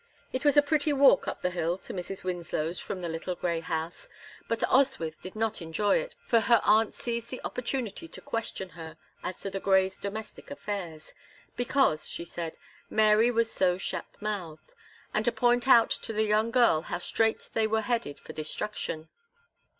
It 0.33 0.43
was 0.43 0.57
a 0.57 0.63
pretty 0.63 0.91
walk 0.91 1.27
up 1.27 1.43
the 1.43 1.51
hill 1.51 1.77
to 1.77 1.93
Mrs. 1.93 2.23
Winslow's 2.23 2.79
from 2.79 3.03
the 3.03 3.07
little 3.07 3.35
grey 3.35 3.59
house, 3.59 4.09
but 4.47 4.63
Oswyth 4.67 5.21
did 5.21 5.35
not 5.35 5.61
enjoy 5.61 5.97
it, 5.97 6.15
for 6.25 6.39
her 6.39 6.59
aunt 6.63 6.95
seized 6.95 7.29
the 7.29 7.39
opportunity 7.43 8.07
to 8.07 8.19
question 8.19 8.69
her 8.69 8.97
as 9.23 9.39
to 9.41 9.51
the 9.51 9.59
Greys' 9.59 9.99
domestic 9.99 10.49
affairs, 10.49 11.13
"because," 11.55 12.09
she 12.09 12.25
said, 12.25 12.57
"Mary 12.89 13.29
was 13.29 13.51
so 13.51 13.77
shut 13.77 14.07
mouthed," 14.19 14.73
and 15.13 15.23
to 15.23 15.31
point 15.31 15.67
out 15.67 15.91
to 15.91 16.11
the 16.13 16.23
young 16.23 16.49
girl 16.49 16.81
how 16.81 16.97
straight 16.97 17.51
they 17.53 17.67
were 17.67 17.81
headed 17.81 18.19
for 18.19 18.33
destruction. 18.33 19.07